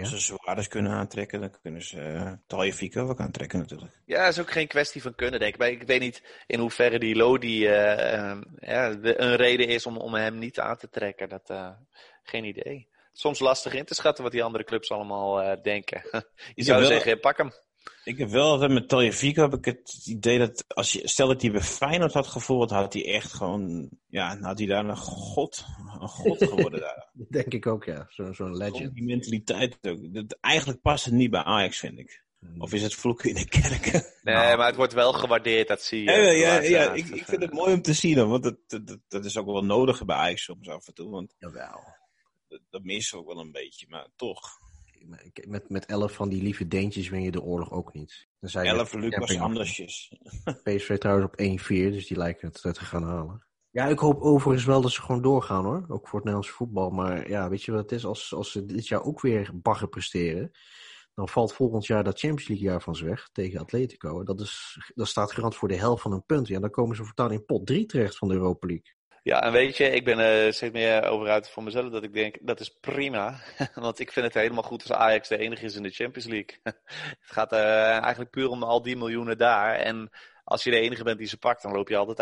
[0.00, 3.92] Als ze Suarez kunnen aantrekken, dan kunnen ze uh, Talje ook aantrekken natuurlijk.
[4.04, 5.58] Ja, dat is ook geen kwestie van kunnen, denk ik.
[5.58, 9.86] Maar ik weet niet in hoeverre die Lodi uh, uh, ja, de, een reden is
[9.86, 11.28] om, om hem niet aan te trekken.
[11.28, 11.70] Dat, uh,
[12.22, 12.88] geen idee.
[13.12, 16.02] Soms lastig in te schatten wat die andere clubs allemaal denken.
[16.54, 16.88] Je zou wel...
[16.88, 17.52] zeggen, pak hem.
[18.04, 21.50] Ik heb wel met Taljevico heb ik het idee dat als je, stel dat hij
[21.50, 25.64] bij Feyenoord had gevoeld, had hij echt gewoon, ja, had hij daar een god,
[26.00, 27.08] een god geworden daar.
[27.30, 28.06] Denk ik ook, ja.
[28.08, 28.94] Zo'n zo legend.
[28.94, 30.14] Die mentaliteit ook.
[30.14, 32.24] Dat, eigenlijk past het niet bij Ajax, vind ik.
[32.38, 32.60] Hmm.
[32.60, 33.92] Of is het vloeken in de kerk?
[34.22, 34.56] Nee, nou.
[34.56, 36.10] maar het wordt wel gewaardeerd, dat zie je.
[36.10, 39.24] Ja, ja, ja, ik, ik vind het mooi om te zien, want dat, dat, dat
[39.24, 41.10] is ook wel nodig bij Ajax soms af en toe.
[41.10, 41.80] Want Jawel.
[42.48, 44.58] Dat, dat mis ook wel een beetje, maar toch
[45.48, 48.28] met, met elf van die lieve deentjes win je de oorlog ook niet.
[48.40, 50.12] Dan zijn elf Lucas Andersjes.
[50.64, 53.46] PSV trouwens op 1-4, dus die lijken het te gaan halen.
[53.70, 55.84] Ja, ik hoop overigens wel dat ze gewoon doorgaan hoor.
[55.88, 56.90] Ook voor het Nederlands voetbal.
[56.90, 58.06] Maar ja, weet je wat het is?
[58.06, 60.50] Als, als ze dit jaar ook weer bagger presteren.
[61.14, 64.22] Dan valt volgend jaar dat Champions League jaar van ze weg tegen Atletico.
[64.22, 66.48] Dat, is, dat staat garant voor de helft van een punt.
[66.48, 68.94] Ja, dan komen ze voortaan in pot 3 terecht van de Europa League.
[69.26, 72.12] Ja, en weet je, ik ben er steeds meer over uit voor mezelf dat ik
[72.12, 73.40] denk, dat is prima.
[73.74, 76.58] Want ik vind het helemaal goed als Ajax de enige is in de Champions League.
[76.62, 79.74] het gaat uh, eigenlijk puur om al die miljoenen daar.
[79.74, 80.10] En
[80.44, 82.20] als je de enige bent die ze pakt, dan loop je altijd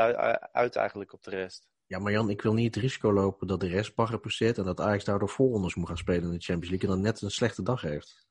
[0.53, 1.69] uit, eigenlijk op de rest.
[1.87, 4.81] Ja, maar Jan, ik wil niet het risico lopen dat de rest presteert en dat
[4.81, 7.63] Ajax daardoor voorrondes moet gaan spelen in de Champions League en dan net een slechte
[7.63, 8.27] dag heeft.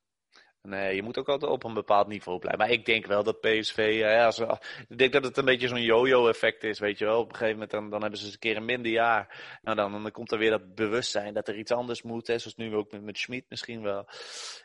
[0.68, 2.60] Nee, je moet ook altijd op een bepaald niveau blijven.
[2.60, 4.40] Maar ik denk wel dat PSV, eh, ja, als,
[4.88, 7.20] ik denk dat het een beetje zo'n yo-yo effect is, weet je wel.
[7.20, 9.58] Op een gegeven moment dan, dan hebben ze eens een keer een minder jaar.
[9.62, 12.56] Nou, dan, dan komt er weer dat bewustzijn dat er iets anders moet, hè, zoals
[12.56, 14.08] nu ook met, met Schmid misschien wel.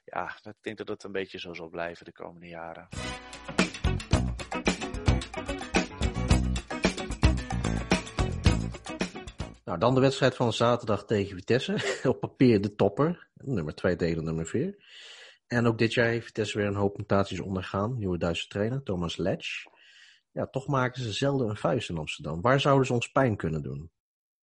[0.05, 2.89] Ja, ik denk dat het een beetje zo zal blijven de komende jaren.
[9.65, 12.01] Nou, dan de wedstrijd van zaterdag tegen Vitesse.
[12.09, 13.29] Op papier de topper.
[13.35, 14.77] Nummer 2 tegen nummer 4.
[15.49, 17.99] En ook dit jaar heeft Vitesse weer een hoop mutaties ondergaan.
[17.99, 19.65] Nieuwe Duitse trainer, Thomas Letch.
[20.33, 22.41] Ja, toch maken ze zelden een vuist in Amsterdam.
[22.41, 23.91] Waar zouden ze ons pijn kunnen doen?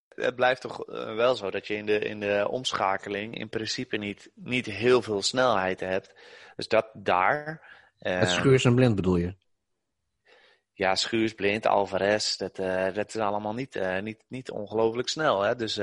[0.08, 3.96] Het blijft toch eh, wel zo dat je in de, in de omschakeling in principe
[3.96, 6.14] niet, niet heel veel snelheid hebt.
[6.56, 7.62] Dus dat daar.
[8.00, 9.34] Uh, het Schuurs en Blind bedoel je?
[10.72, 15.40] Ja, Schuurs, Blind, Alvarez, dat, uh, dat is allemaal niet, uh, niet, niet ongelooflijk snel.
[15.40, 15.56] Hè?
[15.56, 15.74] Dus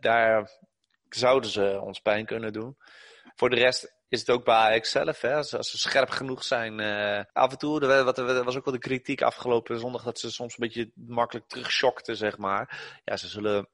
[0.00, 0.50] daar
[1.08, 2.76] zouden ze ons pijn kunnen doen.
[3.34, 4.92] Voor de rest is het ook bij Ajax.
[4.92, 5.34] Hè?
[5.34, 6.80] Als, als ze scherp genoeg zijn.
[6.80, 10.18] Uh, af en toe, er, wat, er was ook wel de kritiek afgelopen zondag dat
[10.18, 12.98] ze soms een beetje makkelijk terugshockten, zeg maar.
[13.04, 13.68] Ja, ze zullen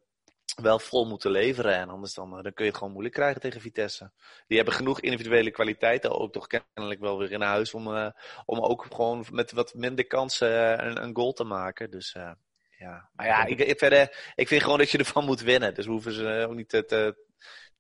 [0.63, 1.75] wel vol moeten leveren.
[1.75, 4.11] En anders dan, dan kun je het gewoon moeilijk krijgen tegen Vitesse.
[4.47, 8.11] Die hebben genoeg individuele kwaliteiten ook toch kennelijk wel weer in huis om, uh,
[8.45, 11.91] om ook gewoon met wat minder kansen een, een goal te maken.
[11.91, 12.31] Dus uh,
[12.79, 13.09] ja.
[13.13, 15.75] Maar ja, ik, ik, verder, ik vind gewoon dat je ervan moet winnen.
[15.75, 17.17] Dus we hoeven ze ook niet te, te,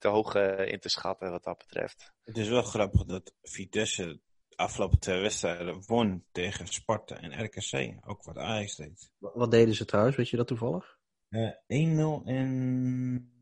[0.02, 2.12] te hoog uh, in te schatten wat dat betreft.
[2.22, 7.98] Het is wel grappig dat Vitesse de afgelopen twee wedstrijden won tegen Sparta en RKC.
[8.06, 9.10] Ook wat Ajax deed.
[9.18, 10.16] Wat deden ze trouwens?
[10.16, 10.98] Weet je dat toevallig?
[11.28, 13.32] Uh, 1-0 en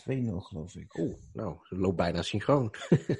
[0.00, 0.04] 2-0
[0.36, 0.98] geloof ik.
[0.98, 2.74] Oeh, nou, ze loopt bijna synchroon.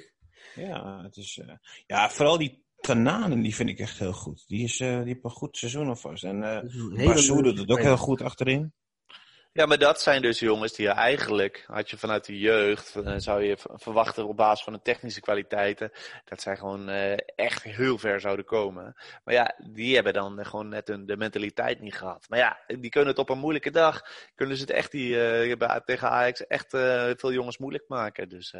[0.55, 4.47] ja, het is, uh, ja, vooral die Kananen, die vind ik echt heel goed.
[4.47, 6.23] Die, is, uh, die heeft een goed seizoen alvast.
[6.23, 6.61] En uh,
[7.27, 8.73] doet het ook heel goed achterin.
[9.57, 13.13] Ja, maar dat zijn dus jongens die je eigenlijk, had je vanuit de jeugd, uh,
[13.17, 15.91] zou je verwachten op basis van de technische kwaliteiten,
[16.25, 18.95] dat zij gewoon uh, echt heel ver zouden komen.
[19.23, 22.25] Maar ja, die hebben dan gewoon net hun, de mentaliteit niet gehad.
[22.29, 24.01] Maar ja, die kunnen het op een moeilijke dag,
[24.35, 26.69] kunnen ze het echt die, uh, tegen Ajax echt
[27.19, 28.29] veel jongens moeilijk maken.
[28.29, 28.53] Dus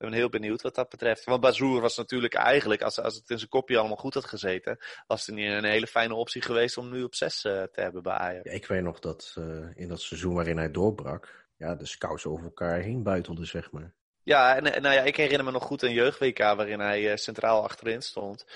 [0.00, 1.24] ik ben heel benieuwd wat dat betreft.
[1.24, 4.78] Want Bazoer was natuurlijk eigenlijk, als, als het in zijn kopje allemaal goed had gezeten,
[5.06, 8.12] was het een hele fijne optie geweest om nu op zes uh, te hebben bij
[8.12, 8.44] Ajax.
[8.44, 12.26] Ja, ik weet nog dat uh, in dat seizoen waarin hij doorbrak, ja, de scouts
[12.26, 13.92] over elkaar heen buitelden, zeg maar.
[14.22, 17.16] Ja, en, en nou ja, ik herinner me nog goed een jeugd-WK waarin hij uh,
[17.16, 18.46] centraal achterin stond.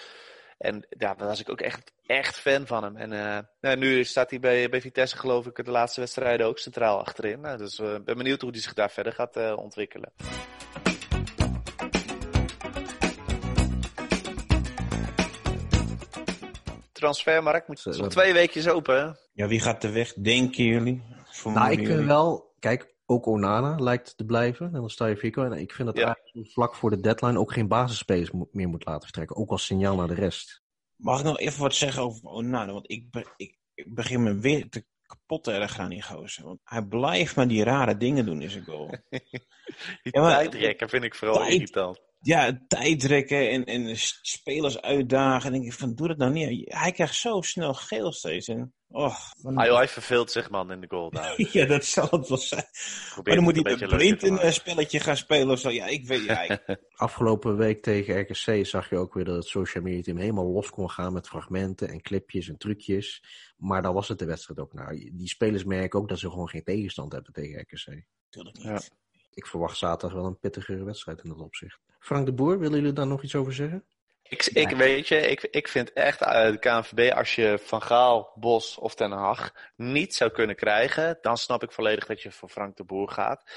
[0.59, 2.96] En ja, daar was ik ook echt, echt fan van hem.
[2.96, 6.59] En uh, nou, nu staat hij bij, bij Vitesse, geloof ik, de laatste wedstrijden ook
[6.59, 7.40] centraal achterin.
[7.40, 10.12] Nou, dus ik uh, ben benieuwd hoe hij zich daar verder gaat uh, ontwikkelen.
[17.05, 17.69] Transfermarkt.
[17.69, 19.12] Moet, is nog twee weekjes open, hè?
[19.33, 21.03] Ja, wie gaat er weg, denken jullie?
[21.45, 24.67] Nou, ik vind wel, kijk, ook Onana lijkt te blijven.
[24.67, 25.45] En dan sta je Fico.
[25.45, 26.05] En ik vind dat Ja.
[26.05, 29.37] eigenlijk vlak voor de deadline ook geen basisspelers mo- meer moet laten vertrekken.
[29.37, 30.62] Ook als signaal naar de rest.
[30.97, 32.73] Mag ik nog even wat zeggen over Onana?
[32.73, 36.45] Want ik, be- ik, ik begin me weer te kapot te erg aan die gozer.
[36.45, 38.88] Want hij blijft maar die rare dingen doen in zijn goal.
[39.09, 39.21] Die
[40.03, 40.49] Ja, maar-
[40.88, 42.01] vind ik vooral irritant.
[42.27, 45.47] Ja, tijdrekken en, en spelers uitdagen.
[45.47, 46.73] En denk ik van, doe dat nou niet.
[46.75, 48.49] Hij krijgt zo snel geel steeds.
[48.49, 49.17] En, oh,
[49.55, 51.35] Ah, joh, hij verveelt zich man in de goal daar.
[51.53, 52.65] ja, dat zal het wel zijn.
[53.13, 55.71] Probeert Maar dan moet hij een blind een eh, spelletje gaan spelen of zo.
[55.71, 59.47] Ja, ik weet ja, ik- Afgelopen week tegen RKC zag je ook weer dat het
[59.47, 63.23] social media team helemaal los kon gaan met fragmenten en clipjes en trucjes.
[63.57, 64.91] Maar daar was het de wedstrijd ook naar.
[65.13, 68.05] Die spelers merken ook dat ze gewoon geen tegenstand hebben tegen RKC.
[68.31, 68.73] natuurlijk Ja.
[68.73, 68.91] niet.
[69.35, 71.81] Ik verwacht zaterdag wel een pittigere wedstrijd in dat opzicht.
[72.05, 73.85] Frank de Boer, willen jullie daar nog iets over zeggen?
[74.23, 78.33] Ik, ik weet je, ik, ik vind echt eh, de KNVB, als je Van Gaal,
[78.35, 82.49] Bos of Ten Hag niet zou kunnen krijgen, dan snap ik volledig dat je voor
[82.49, 83.51] Frank de Boer gaat.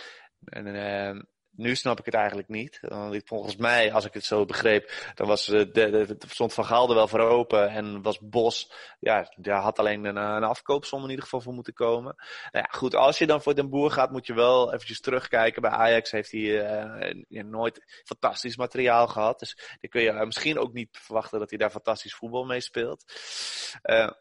[0.46, 1.22] En eh,
[1.58, 2.80] nu snap ik het eigenlijk niet.
[3.26, 6.89] Volgens mij, als ik het zo begreep, dan was, eh, de, de, stond Van Gaal
[6.89, 11.10] er wel voor open en was Bos, ja, daar had alleen een, een afkoopsom in
[11.10, 12.15] ieder geval voor moeten komen.
[12.52, 15.62] Nou ja, goed, als je dan voor Den Boer gaat, moet je wel eventjes terugkijken.
[15.62, 19.39] Bij Ajax heeft hij eh, nooit fantastisch materiaal gehad.
[19.39, 22.62] Dus dan kun je eh, misschien ook niet verwachten dat hij daar fantastisch voetbal mee
[22.62, 23.04] speelt.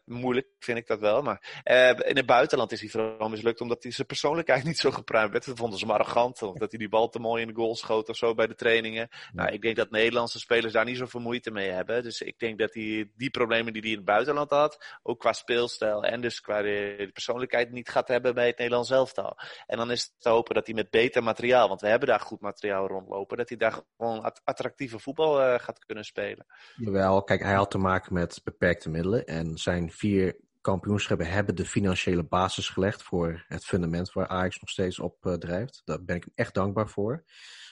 [0.05, 1.21] Moeilijk vind ik dat wel.
[1.21, 1.61] Maar
[2.05, 5.45] in het buitenland is hij vooral mislukt omdat hij zijn persoonlijkheid niet zo gepruimd werd.
[5.45, 6.41] Dat vonden ze hem arrogant.
[6.41, 8.55] Of dat hij die bal te mooi in de goal schoot of zo bij de
[8.55, 9.07] trainingen.
[9.33, 12.03] Nou, ik denk dat Nederlandse spelers daar niet zoveel moeite mee hebben.
[12.03, 15.33] Dus ik denk dat hij die problemen die hij in het buitenland had, ook qua
[15.33, 19.37] speelstijl en dus qua de, persoonlijkheid niet gaat hebben bij het Nederlands elftal.
[19.65, 22.19] En dan is het te hopen dat hij met beter materiaal, want we hebben daar
[22.19, 26.45] goed materiaal rondlopen, dat hij daar gewoon at- attractieve voetbal eh, gaat kunnen spelen.
[26.75, 29.25] Jawel, kijk, hij had te maken met beperkte middelen.
[29.25, 30.35] En zijn vier
[30.69, 35.33] kampioenschappen hebben de financiële basis gelegd voor het fundament waar Ajax nog steeds op eh,
[35.33, 35.81] drijft.
[35.85, 37.23] Daar ben ik echt dankbaar voor.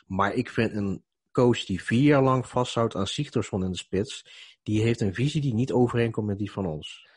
[0.06, 4.26] Maar ik vind een coach die vier jaar lang vasthoudt aan Sigtorsson in de spits,
[4.64, 7.08] die heeft een visie die niet overeenkomt met die van ons.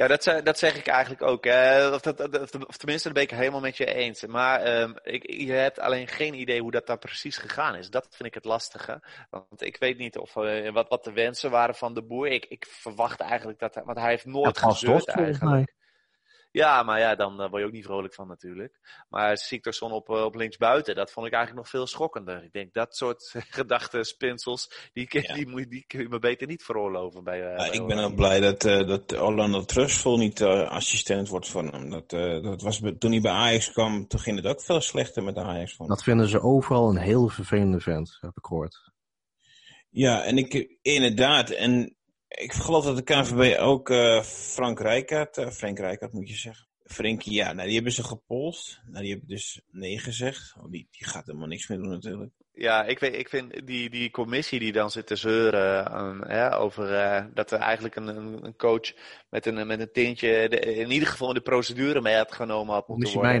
[0.00, 1.44] Ja, dat, dat zeg ik eigenlijk ook.
[1.44, 1.88] Hè.
[1.94, 4.26] Of, dat, of tenminste, dat ben ik helemaal met je eens.
[4.26, 7.90] Maar ehm, ik, je hebt alleen geen idee hoe dat daar precies gegaan is.
[7.90, 9.02] Dat vind ik het lastige.
[9.30, 12.26] Want ik weet niet of, eh, wat, wat de wensen waren van de boer.
[12.26, 13.84] Ik, ik verwacht eigenlijk dat hij...
[13.84, 15.74] Want hij heeft nooit Ja, gezeurd eigenlijk.
[16.52, 18.80] Ja, maar ja, dan eh, word je ook niet vrolijk van natuurlijk.
[19.08, 22.44] Maar Siktorsson op, eh, op linksbuiten, dat vond ik eigenlijk nog veel schokkender.
[22.44, 25.34] Ik denk, dat soort gedachtenspinsels, die, kun- Ja.
[25.34, 27.98] die, moet, die kun je me beter niet veroorloven bij, eh, Ja, bij ik ben
[27.98, 31.90] ook blij dat, eh dat Orlando Trustful niet eh, assistent wordt van hem.
[31.90, 35.22] Dat, eh, dat was, toen hij bij Ajax kwam, toen ging het ook veel slechter
[35.22, 35.74] met Ajax.
[35.76, 35.88] Van.
[35.88, 38.88] Dat vinden ze overal een heel vervelende vent, heb ik gehoord.
[39.90, 41.96] Ja, en ik, inderdaad, en
[42.30, 46.68] ik geloof dat de KNVB ook eh, Frank Rijkaard, eh, Frank Rijkaard moet je zeggen.
[46.84, 48.80] Frenkie, ja, nou, die hebben ze gepolst.
[48.86, 50.54] Nou, die hebben dus nee gezegd.
[50.58, 52.32] Oh, die, die gaat helemaal niks meer doen natuurlijk.
[52.52, 56.56] Ja, ik, weet, ik vind die, die commissie die dan zit te zeuren ehm, hè,
[56.56, 58.92] over eh, dat er eigenlijk een, een een coach
[59.30, 62.88] met een, met een tintje de- in ieder geval de procedure mee had genomen had
[62.88, 63.40] moeten Commissie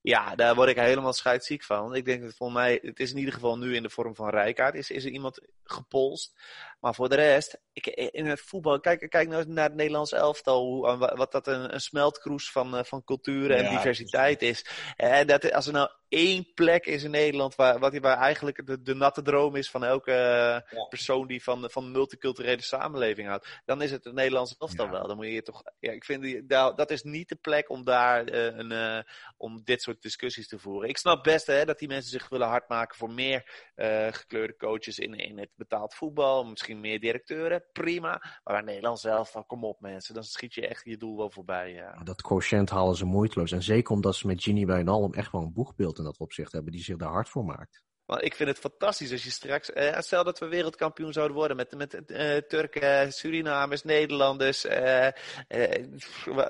[0.00, 1.94] Ja, daar word ik helemaal scheidsziek van.
[1.94, 4.28] Ik denk dat volgens mij, het is in ieder geval nu in de vorm van
[4.28, 6.40] Rijkaard, is, is er iemand gepolst.
[6.80, 10.64] Maar voor de rest, ik, in het voetbal, kijk, kijk nou naar het Nederlands elftal,
[10.64, 14.66] hoe, wa- wat dat een, een smeltkroes van, eh, van culturen en Ja, diversiteit is.
[14.96, 18.82] En dat, als er nou één plek is in Nederland waar, wat, waar eigenlijk de,
[18.82, 23.60] de natte droom is van elke eh, persoon die van, van een multiculturele samenleving houdt,
[23.64, 24.90] dan is het het Nederlands elftal Ja.
[24.92, 25.06] wel.
[25.06, 28.24] Dan moet je toch, ja, ik vind die, dat is niet de plek om daar
[28.24, 28.98] eh, een, eh,
[29.36, 30.88] om dit soort discussies te voeren.
[30.88, 34.56] Ik snap best hè, dat die mensen zich willen hard maken voor meer eh, gekleurde
[34.56, 36.44] coaches in, in het betaald voetbal.
[36.44, 38.40] Misschien meer directeuren, prima.
[38.44, 41.30] Maar bij Nederland zelf, van, kom op mensen, dan schiet je echt je doel wel
[41.30, 41.72] voorbij.
[41.72, 42.00] Ja.
[42.04, 43.52] Dat quotient halen ze moeiteloos.
[43.52, 46.72] En zeker omdat ze met Ginny Wijnaldum echt wel een boegbeeld in dat opzicht hebben,
[46.72, 47.82] die zich daar hard voor maakt.
[48.08, 51.56] Want ik vind het fantastisch als je straks, eh, stel dat we wereldkampioen zouden worden
[51.56, 55.06] met, met eh, Turken, Surinamers, Nederlanders, eh,
[55.48, 55.84] eh,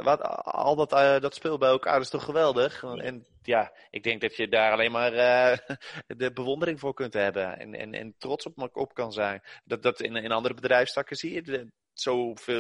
[0.03, 0.91] wat, al dat,
[1.23, 2.83] dat speel bij elkaar is toch geweldig.
[2.83, 5.11] En ja, ik denk dat je daar alleen maar
[6.07, 9.43] de bewondering voor kunt hebben en, en, en trots op, op kan zijn.
[9.65, 11.71] Dat, dat in, in andere bedrijfstakken zie je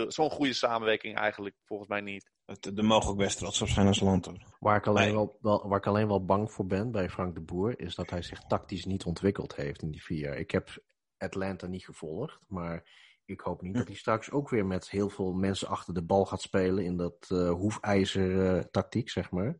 [0.08, 2.30] zo'n goede samenwerking eigenlijk volgens mij niet.
[2.48, 4.24] Dat, daar mogen ook best trots op zijn als land.
[4.24, 4.38] Hoor.
[4.58, 7.40] Waar ik, alleen wel, wel, waar ik alleen wel bang voor ben bij Frank de
[7.40, 10.36] Boer, is dat hij zich tactisch niet ontwikkeld heeft in die vier jaar.
[10.36, 10.82] Ik heb
[11.18, 12.84] Atlanta niet gevolgd, maar
[13.24, 16.24] ik hoop niet dat hij straks ook weer met heel veel mensen achter de bal
[16.26, 19.58] gaat spelen in dat eh hoefijzer eh, tactiek, zeg maar.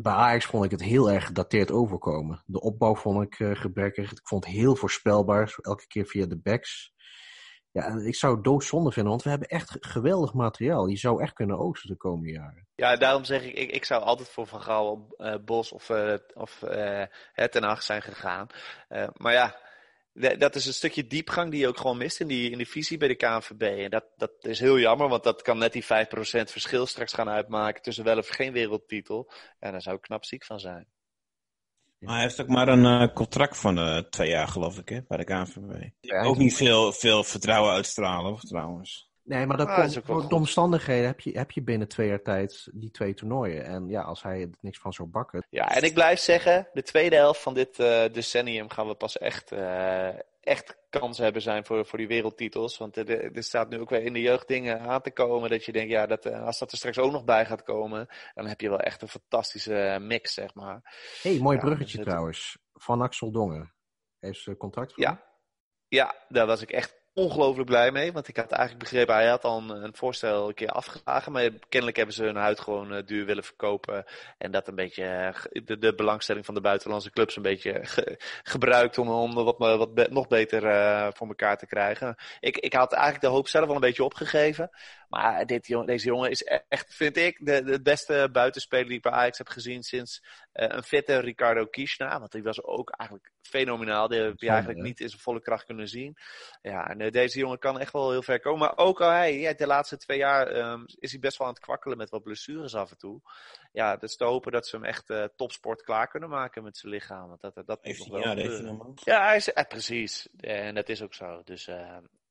[0.00, 2.42] Bij Ajax vond ik het heel erg gedateerd overkomen.
[2.46, 4.12] De opbouw vond ik eh, gebrekkig.
[4.12, 6.94] Ik vond het heel voorspelbaar, elke keer via de backs.
[7.76, 10.86] Ja, ik zou het doodzonde vinden, want we hebben echt geweldig materiaal.
[10.86, 12.66] Je zou echt kunnen oogsten de komende jaren.
[12.74, 16.14] Ja, daarom zeg ik, ik, ik zou altijd voor Van Gaal, uh, Bos of, uh,
[16.34, 17.02] of uh,
[17.34, 18.46] Ten zijn gegaan.
[19.16, 19.56] maar ja,
[20.38, 22.98] dat is een stukje diepgang die je ook gewoon mist in die, in die visie
[22.98, 23.62] bij de KNVB.
[23.62, 27.28] En dat, dat is heel jammer, want dat kan net die 5% verschil straks gaan
[27.28, 29.30] uitmaken tussen wel of geen wereldtitel.
[29.58, 30.86] En daar zou ik knap ziek van zijn.
[31.98, 35.00] Maar hij heeft ook maar een uh, contract van uh, twee jaar, geloof ik, hè,
[35.08, 35.88] bij de KNVB.
[36.00, 39.10] Ja, ook niet veel, veel vertrouwen uitstralen, of, trouwens.
[39.22, 42.22] Nee, maar dat ah, komt, door de omstandigheden heb je, heb je binnen twee jaar
[42.22, 43.64] tijd die twee toernooien.
[43.64, 45.46] En ja, als hij er niks van zou bakken.
[45.50, 49.18] Ja, en ik blijf zeggen, de tweede helft van dit uh, decennium gaan we pas
[49.18, 49.50] echt,
[50.46, 52.78] echt kansen hebben zijn voor, voor die wereldtitels.
[52.78, 55.50] Want er, er, staat nu ook weer in de jeugd dingen aan te komen.
[55.50, 58.06] Dat je denkt, ja, dat, als dat er straks ook nog bij gaat komen.
[58.34, 60.96] Dan heb je wel echt een fantastische mix, zeg maar.
[61.22, 62.58] hey, mooi bruggetje trouwens.
[62.72, 63.74] Van Axel Dongen.
[64.18, 65.02] Heeft ze contract voor?
[65.02, 65.24] Ja.
[65.88, 68.12] Ja, daar was ik echt ongelooflijk blij mee.
[68.12, 71.32] Want ik had eigenlijk begrepen, hij had al een, voorstel een keer afgeslagen.
[71.32, 74.04] Maar kennelijk hebben ze hun huid gewoon uh, duur willen verkopen.
[74.38, 78.20] En dat een beetje uh, de, de, belangstelling van de buitenlandse clubs een beetje ge,
[78.42, 80.62] gebruikt om, om wat, wat be, nog beter
[81.12, 82.16] voor elkaar te krijgen.
[82.40, 84.70] Ik, ik had eigenlijk de hoop zelf al een beetje opgegeven.
[85.08, 89.12] Maar dit, deze jongen is echt, vind ik, de, de beste buitenspeler die ik bij
[89.12, 92.18] Ajax heb gezien sinds uh, een fitte Ricardo Kishna.
[92.18, 94.08] Want die was ook eigenlijk fenomenaal.
[94.08, 96.16] Die heb je eigenlijk niet in zijn volle kracht kunnen zien.
[96.62, 98.58] Ja, en uh, deze jongen kan echt wel heel ver komen.
[98.58, 101.52] Maar ook al hij, ja, de laatste twee jaar um, is hij best wel aan
[101.52, 103.20] het kwakkelen met wat blessures af en toe.
[103.72, 106.92] Ja, dus te hopen dat ze hem echt uh, topsport klaar kunnen maken met zijn
[106.92, 107.28] lichaam.
[107.28, 108.34] Want dat, dat heeft nog wel ja,
[109.04, 110.28] ja, hij is, precies.
[110.36, 111.42] En dat is ook zo.
[111.44, 111.68] Dus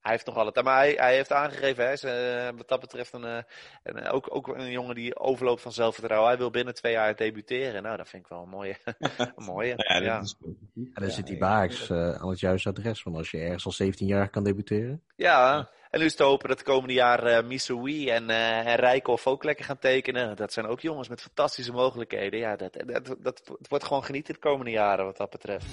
[0.06, 0.65] hij heeft nog altijd.
[0.65, 3.38] Maar hij, hij heeft aangegeven, hè, ze, wat dat betreft, een, eh,
[3.84, 6.30] een, eh, ook, ook een jongen die overloopt van zelfvertrouwen.
[6.30, 7.84] Hij wil binnen twee jaar debuteren.
[7.84, 8.76] Nou, dat vind ik wel een mooie.
[9.36, 10.20] een mooie ja, ja.
[10.20, 10.36] Is...
[10.76, 13.04] En dan zit die Baaks uh, aan het juiste adres.
[13.04, 15.02] Want als je ergens al 17 jaar kan debuteren.
[15.15, 19.28] Ja, en nu is te hopen dat de komende jaar uh, en, uh, en Rijkoff
[19.28, 20.36] ook lekker gaan tekenen.
[20.36, 22.39] Dat zijn ook jongens met fantastische mogelijkheden.
[22.39, 22.78] Ja, dat,
[23.20, 25.65] dat, wordt gewoon genieten de komende jaren wat dat betreft.